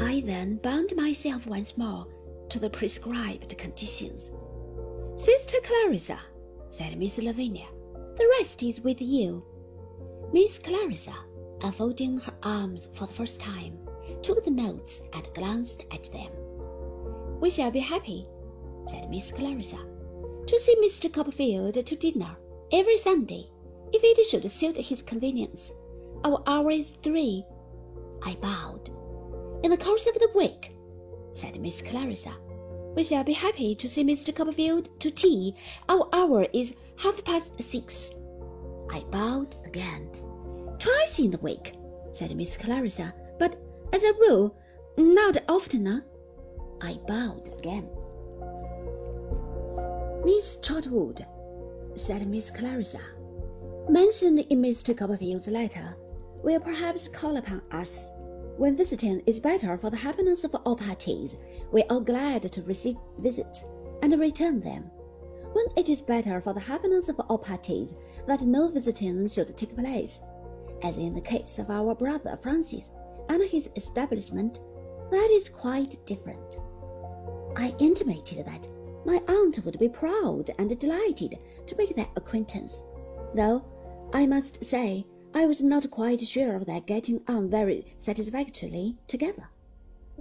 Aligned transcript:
I 0.00 0.22
then 0.26 0.56
bound 0.56 0.94
myself 0.96 1.46
once 1.46 1.76
more 1.76 2.06
to 2.48 2.58
the 2.58 2.70
prescribed 2.70 3.56
conditions. 3.58 4.32
Sister 5.14 5.58
Clarissa, 5.62 6.18
said 6.70 6.98
Miss 6.98 7.18
Lavinia, 7.18 7.66
the 8.16 8.28
rest 8.38 8.62
is 8.62 8.80
with 8.80 9.00
you. 9.00 9.44
Miss 10.32 10.58
Clarissa, 10.58 11.14
unfolding 11.62 12.18
her 12.18 12.34
arms 12.42 12.88
for 12.94 13.06
the 13.06 13.12
first 13.12 13.40
time, 13.40 13.78
took 14.22 14.44
the 14.44 14.50
notes 14.50 15.02
and 15.12 15.28
glanced 15.34 15.84
at 15.92 16.10
them. 16.12 16.30
We 17.40 17.50
shall 17.50 17.70
be 17.70 17.78
happy, 17.78 18.26
said 18.86 19.10
Miss 19.10 19.30
Clarissa, 19.30 19.78
to 20.46 20.58
see 20.58 20.76
Mr. 20.76 21.12
Copperfield 21.12 21.74
to 21.74 21.96
dinner 21.96 22.36
every 22.72 22.96
Sunday, 22.96 23.48
if 23.92 24.02
it 24.02 24.24
should 24.26 24.50
suit 24.50 24.76
his 24.76 25.02
convenience. 25.02 25.72
Our 26.24 26.42
hour 26.46 26.70
is 26.70 26.90
three. 26.90 27.44
I 28.22 28.34
bowed. 28.40 28.90
In 29.64 29.70
the 29.70 29.78
course 29.78 30.06
of 30.06 30.12
the 30.16 30.28
week, 30.34 30.76
said 31.32 31.58
Miss 31.58 31.80
Clarissa, 31.80 32.34
we 32.94 33.02
shall 33.02 33.24
be 33.24 33.32
happy 33.32 33.74
to 33.74 33.88
see 33.88 34.04
Mr. 34.04 34.36
Copperfield 34.36 34.90
to 35.00 35.10
tea. 35.10 35.54
Our 35.88 36.06
hour 36.12 36.46
is 36.52 36.74
half 36.96 37.24
past 37.24 37.62
six. 37.62 38.10
I 38.90 39.00
bowed 39.10 39.56
again. 39.64 40.10
Twice 40.78 41.18
in 41.18 41.30
the 41.30 41.38
week, 41.38 41.76
said 42.12 42.36
Miss 42.36 42.58
Clarissa, 42.58 43.14
but 43.38 43.56
as 43.94 44.02
a 44.02 44.12
rule, 44.12 44.54
not 44.98 45.38
oftener. 45.48 46.04
I 46.82 46.98
bowed 47.08 47.48
again. 47.58 47.88
Miss 50.26 50.56
Trotwood, 50.56 51.24
said 51.94 52.28
Miss 52.28 52.50
Clarissa, 52.50 53.00
mentioned 53.88 54.40
in 54.40 54.60
Mr. 54.60 54.94
Copperfield's 54.94 55.48
letter, 55.48 55.96
will 56.42 56.60
perhaps 56.60 57.08
call 57.08 57.38
upon 57.38 57.62
us. 57.72 58.10
When 58.56 58.76
visiting 58.76 59.20
is 59.26 59.40
better 59.40 59.76
for 59.76 59.90
the 59.90 59.96
happiness 59.96 60.44
of 60.44 60.54
all 60.64 60.76
parties, 60.76 61.36
we 61.72 61.82
are 61.84 61.98
glad 61.98 62.42
to 62.42 62.62
receive 62.62 62.96
visits 63.18 63.64
and 64.00 64.18
return 64.18 64.60
them. 64.60 64.90
When 65.52 65.66
it 65.76 65.88
is 65.88 66.00
better 66.00 66.40
for 66.40 66.52
the 66.52 66.60
happiness 66.60 67.08
of 67.08 67.18
all 67.28 67.38
parties 67.38 67.96
that 68.26 68.42
no 68.42 68.68
visiting 68.68 69.26
should 69.26 69.56
take 69.56 69.76
place, 69.76 70.22
as 70.82 70.98
in 70.98 71.14
the 71.14 71.20
case 71.20 71.58
of 71.58 71.68
our 71.68 71.94
brother 71.96 72.38
Francis 72.42 72.92
and 73.28 73.42
his 73.42 73.70
establishment, 73.74 74.60
that 75.10 75.30
is 75.32 75.48
quite 75.48 75.98
different. 76.06 76.58
I 77.56 77.74
intimated 77.78 78.46
that 78.46 78.68
my 79.04 79.20
aunt 79.28 79.64
would 79.64 79.78
be 79.78 79.88
proud 79.88 80.50
and 80.58 80.78
delighted 80.78 81.38
to 81.66 81.76
make 81.76 81.94
their 81.96 82.08
acquaintance, 82.16 82.84
though 83.34 83.64
I 84.12 84.26
must 84.26 84.64
say 84.64 85.06
I 85.36 85.46
was 85.46 85.60
not 85.60 85.90
quite 85.90 86.20
sure 86.20 86.54
of 86.54 86.64
their 86.64 86.80
getting 86.80 87.20
on 87.26 87.50
very 87.50 87.84
satisfactorily 87.98 88.96
together. 89.08 89.48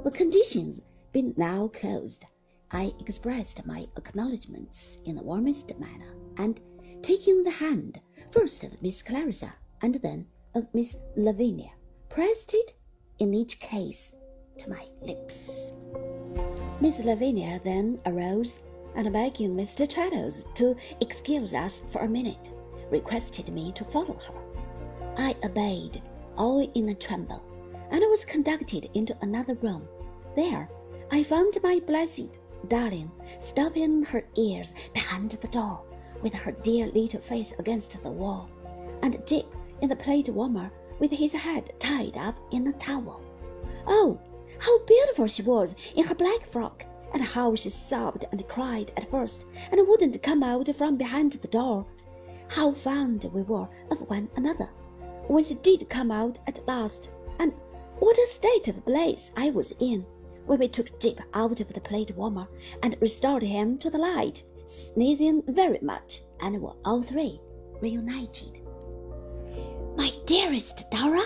The 0.03 0.09
conditions 0.09 0.81
being 1.11 1.35
now 1.37 1.67
closed, 1.67 2.25
I 2.71 2.93
expressed 2.99 3.63
my 3.63 3.85
acknowledgments 3.95 5.01
in 5.05 5.15
the 5.15 5.21
warmest 5.21 5.71
manner, 5.79 6.15
and 6.37 6.59
taking 7.03 7.43
the 7.43 7.51
hand 7.51 8.01
first 8.31 8.63
of 8.63 8.81
Miss 8.81 9.03
Clarissa 9.03 9.53
and 9.83 9.93
then 9.95 10.25
of 10.55 10.65
Miss 10.73 10.97
Lavinia, 11.15 11.69
pressed 12.09 12.55
it 12.55 12.73
in 13.19 13.35
each 13.35 13.59
case 13.59 14.15
to 14.57 14.67
my 14.67 14.87
lips. 14.99 15.73
Miss 16.81 16.97
Lavinia 16.97 17.61
then 17.63 17.99
arose 18.07 18.61
and 18.95 19.13
begging 19.13 19.55
Mr. 19.55 19.87
Traddles 19.87 20.51
to 20.55 20.75
excuse 21.01 21.53
us 21.53 21.83
for 21.91 22.01
a 22.01 22.09
minute, 22.09 22.49
requested 22.89 23.53
me 23.53 23.71
to 23.73 23.85
follow 23.85 24.15
her. 24.15 24.52
I 25.17 25.35
obeyed, 25.43 26.01
all 26.37 26.59
in 26.59 26.89
a 26.89 26.95
tremble, 26.95 27.43
and 27.91 28.01
was 28.09 28.25
conducted 28.25 28.89
into 28.93 29.17
another 29.21 29.53
room. 29.55 29.87
There 30.35 30.69
I 31.11 31.21
found 31.23 31.57
my 31.61 31.79
blessed 31.79 32.29
darling 32.67 33.11
stopping 33.39 34.03
her 34.03 34.25
ears 34.35 34.73
behind 34.93 35.31
the 35.31 35.47
door, 35.49 35.81
with 36.21 36.33
her 36.33 36.51
dear 36.51 36.87
little 36.87 37.19
face 37.19 37.53
against 37.59 38.01
the 38.01 38.09
wall, 38.09 38.49
and 39.01 39.21
Jip 39.27 39.53
in 39.81 39.89
the 39.89 39.95
plate 39.95 40.29
warmer 40.29 40.71
with 40.99 41.11
his 41.11 41.33
head 41.33 41.71
tied 41.79 42.17
up 42.17 42.37
in 42.51 42.65
a 42.67 42.73
towel. 42.73 43.21
Oh, 43.85 44.19
how 44.59 44.79
beautiful 44.85 45.27
she 45.27 45.43
was 45.43 45.75
in 45.95 46.05
her 46.05 46.15
black 46.15 46.45
frock, 46.47 46.85
and 47.13 47.21
how 47.21 47.53
she 47.53 47.69
sobbed 47.69 48.25
and 48.31 48.47
cried 48.47 48.91
at 48.97 49.11
first 49.11 49.45
and 49.71 49.87
wouldn't 49.87 50.23
come 50.23 50.41
out 50.41 50.75
from 50.75 50.95
behind 50.95 51.33
the 51.33 51.47
door. 51.47 51.85
How 52.47 52.71
fond 52.71 53.25
we 53.33 53.43
were 53.43 53.67
of 53.91 54.09
one 54.09 54.29
another 54.35 54.69
when 55.27 55.43
she 55.43 55.55
did 55.55 55.89
come 55.89 56.11
out 56.11 56.39
at 56.47 56.65
last, 56.67 57.09
and 57.39 57.53
what 57.99 58.17
a 58.17 58.27
state 58.27 58.67
of 58.67 58.85
bliss 58.85 59.31
I 59.37 59.49
was 59.49 59.73
in 59.79 60.05
when 60.45 60.59
we 60.59 60.67
took 60.67 60.99
Jip 60.99 61.21
out 61.33 61.59
of 61.59 61.71
the 61.73 61.81
plate 61.81 62.15
warmer 62.15 62.47
and 62.81 62.97
restored 62.99 63.43
him 63.43 63.77
to 63.77 63.89
the 63.89 63.97
light, 63.97 64.43
sneezing 64.65 65.41
very 65.47 65.79
much, 65.81 66.21
and 66.41 66.61
were 66.61 66.75
all 66.83 67.01
three 67.01 67.39
reunited. 67.81 68.59
My 69.95 70.11
dearest 70.25 70.89
Dora, 70.91 71.23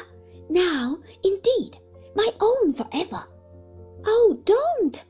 now, 0.49 0.97
indeed, 1.23 1.77
my 2.15 2.29
own 2.39 2.73
forever. 2.73 3.23
Oh, 4.05 4.37
don't, 4.45 5.01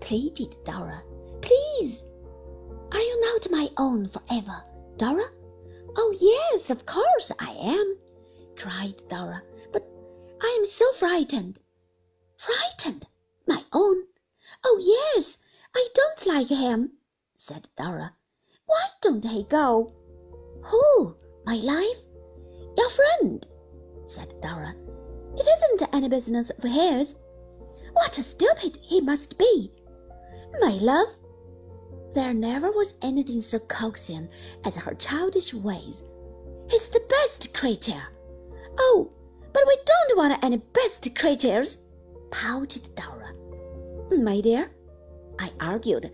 pleaded 0.00 0.56
Dora. 0.64 1.02
Please. 1.40 2.04
Are 2.92 3.00
you 3.00 3.20
not 3.20 3.50
my 3.50 3.68
own 3.78 4.08
forever, 4.08 4.62
Dora? 4.96 5.26
Oh, 5.96 6.14
yes, 6.20 6.70
of 6.70 6.84
course 6.86 7.32
I 7.38 7.50
am, 7.52 7.96
cried 8.56 9.02
Dora. 9.08 9.42
But 9.72 9.86
I 10.42 10.56
am 10.58 10.66
so 10.66 10.90
frightened. 10.92 11.60
Frightened? 12.38 13.06
My 13.46 13.64
own? 13.72 14.04
Oh, 14.64 14.78
yes, 15.14 15.38
I 15.74 15.88
don't 15.94 16.26
like 16.26 16.48
him, 16.48 16.92
said 17.36 17.68
Dora. 17.76 18.14
Why 18.66 18.88
don't 19.00 19.24
he 19.24 19.44
go? 19.44 19.92
Who, 20.64 21.16
my 21.44 21.56
life? 21.56 22.02
Your 22.76 22.90
friend, 22.90 23.46
said 24.06 24.34
Dora. 24.40 24.74
It 25.36 25.46
isn't 25.46 25.94
any 25.94 26.08
business 26.08 26.50
of 26.50 26.64
his. 26.64 27.14
What 27.92 28.18
a 28.18 28.22
stupid 28.22 28.78
he 28.82 29.00
must 29.00 29.38
be! 29.38 29.72
My 30.60 30.72
love, 30.72 31.08
there 32.14 32.32
never 32.32 32.70
was 32.70 32.94
anything 33.02 33.40
so 33.40 33.58
coaxing 33.58 34.28
as 34.64 34.76
her 34.76 34.94
childish 34.94 35.52
ways. 35.52 36.02
He's 36.68 36.88
the 36.88 37.04
best 37.08 37.52
creature. 37.54 38.02
Oh, 38.78 39.10
but 39.52 39.62
we 39.66 39.76
don't 39.86 40.16
want 40.18 40.44
any 40.44 40.58
best 40.58 41.14
creatures, 41.16 41.78
pouted 42.30 42.90
Dora. 42.94 43.32
Hmm, 44.08 44.22
my 44.24 44.40
dear, 44.40 44.70
I 45.38 45.50
argued, 45.60 46.12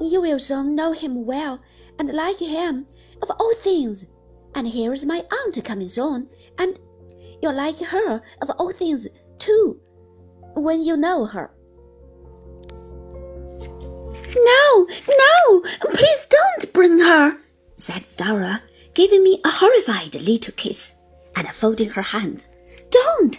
you 0.00 0.20
will 0.20 0.38
soon 0.38 0.74
know 0.74 0.92
him 0.92 1.24
well 1.24 1.60
and 1.98 2.12
like 2.12 2.38
him 2.38 2.86
of 3.22 3.30
all 3.30 3.54
things. 3.54 4.04
And 4.54 4.68
here's 4.68 5.04
my 5.04 5.24
aunt 5.44 5.64
coming 5.64 5.88
soon, 5.88 6.28
and 6.58 6.78
you'll 7.42 7.54
like 7.54 7.78
her 7.78 8.22
of 8.42 8.50
all 8.58 8.72
things 8.72 9.08
too, 9.38 9.80
when 10.54 10.82
you 10.82 10.96
know 10.96 11.24
her. 11.24 11.50
No, 14.36 14.86
no, 15.08 15.60
please 15.80 16.26
don't 16.26 16.72
bring 16.72 16.98
her, 16.98 17.38
said 17.76 18.04
Dora, 18.16 18.62
giving 18.94 19.22
me 19.22 19.40
a 19.44 19.48
horrified 19.48 20.14
little 20.16 20.54
kiss 20.56 20.98
and 21.36 21.48
folding 21.48 21.90
her 21.90 22.02
hands. 22.02 22.46
Don't! 22.90 23.38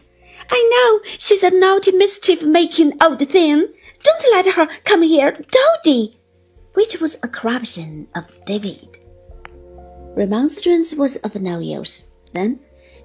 I 0.52 0.70
know 0.74 1.12
she's 1.18 1.44
a 1.44 1.50
naughty 1.50 1.92
mischief 1.92 2.44
making 2.44 3.02
old 3.02 3.20
thing. 3.20 3.68
Don't 4.04 4.32
let 4.32 4.54
her 4.54 4.68
come 4.84 5.02
here, 5.02 5.40
Doady! 5.52 6.20
Which 6.74 7.00
was 7.00 7.16
a 7.24 7.28
corruption 7.28 8.08
of 8.16 8.26
David. 8.46 8.98
Remonstrance 10.16 10.94
was 10.94 11.16
of 11.18 11.36
no 11.36 11.60
use 11.60 12.12
then, 12.34 12.60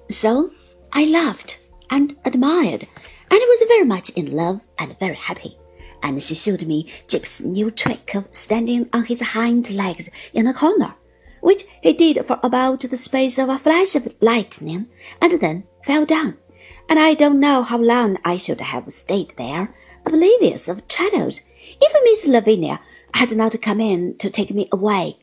so 0.09 0.51
I 0.93 1.05
laughed 1.05 1.59
and 1.89 2.15
admired, 2.25 2.87
and 3.29 3.39
was 3.39 3.63
very 3.67 3.85
much 3.85 4.09
in 4.11 4.35
love 4.35 4.61
and 4.77 4.97
very 4.99 5.15
happy 5.15 5.57
and 6.03 6.21
she 6.21 6.35
showed 6.35 6.65
me 6.65 6.91
Jip's 7.07 7.41
new 7.41 7.71
trick 7.71 8.15
of 8.15 8.27
standing 8.31 8.89
on 8.93 9.05
his 9.05 9.21
hind 9.21 9.69
legs 9.69 10.09
in 10.33 10.47
a 10.47 10.53
corner, 10.53 10.95
which 11.41 11.63
he 11.83 11.91
did 11.91 12.25
for 12.25 12.39
about 12.41 12.79
the 12.79 12.95
space 12.95 13.37
of 13.37 13.49
a 13.49 13.57
flash 13.57 13.95
of 13.95 14.15
lightning, 14.21 14.87
and 15.21 15.33
then 15.33 15.63
fell 15.83 16.05
down. 16.05 16.37
And 16.87 16.97
I 16.97 17.13
don't 17.13 17.39
know 17.39 17.61
how 17.61 17.77
long 17.77 18.17
I 18.23 18.37
should 18.37 18.61
have 18.61 18.91
stayed 18.91 19.33
there, 19.37 19.75
oblivious 20.05 20.69
of 20.69 20.87
Traddles, 20.87 21.41
if 21.81 21.93
Miss 22.03 22.25
Lavinia 22.25 22.79
had 23.13 23.35
not 23.35 23.61
come 23.61 23.81
in 23.81 24.17
to 24.19 24.29
take 24.29 24.51
me 24.51 24.69
away. 24.71 25.19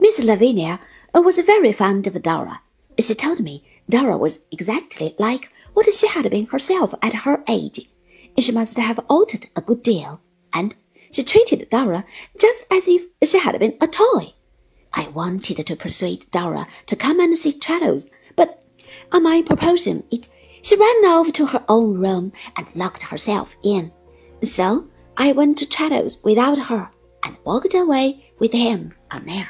Miss 0.00 0.22
Lavinia 0.24 0.80
was 1.14 1.38
very 1.38 1.72
fond 1.72 2.06
of 2.06 2.20
Dora. 2.22 2.60
She 2.98 3.14
told 3.14 3.40
me 3.40 3.64
Dora 3.88 4.18
was 4.18 4.40
exactly 4.50 5.14
like 5.18 5.52
what 5.74 5.92
she 5.94 6.08
had 6.08 6.28
been 6.30 6.46
herself 6.46 6.94
at 7.02 7.14
her 7.14 7.44
age 7.48 7.88
she 8.38 8.52
must 8.52 8.76
have 8.76 8.98
altered 9.08 9.48
a 9.56 9.62
good 9.62 9.82
deal, 9.82 10.20
and 10.52 10.74
she 11.10 11.22
treated 11.22 11.70
Dora 11.70 12.04
just 12.38 12.66
as 12.70 12.86
if 12.86 13.06
she 13.24 13.38
had 13.38 13.58
been 13.58 13.78
a 13.80 13.88
toy. 13.88 14.34
I 14.92 15.08
wanted 15.08 15.66
to 15.66 15.76
persuade 15.76 16.30
Dora 16.30 16.66
to 16.86 16.96
come 16.96 17.20
and 17.20 17.36
see 17.36 17.52
Traddles, 17.52 18.06
but 18.36 18.62
on 19.12 19.22
my 19.22 19.42
proposing 19.42 20.02
it, 20.10 20.28
She 20.62 20.74
ran 20.74 21.04
off 21.04 21.32
to 21.34 21.46
her 21.46 21.64
own 21.68 21.98
room 21.98 22.32
and 22.56 22.66
locked 22.74 23.02
herself 23.02 23.54
in. 23.62 23.92
So 24.42 24.88
I 25.16 25.30
went 25.30 25.58
to 25.58 25.66
Traddles 25.66 26.18
without 26.24 26.58
her 26.58 26.90
and 27.22 27.36
walked 27.44 27.74
away 27.74 28.32
with 28.40 28.52
him 28.52 28.92
on 29.12 29.28
air. 29.28 29.48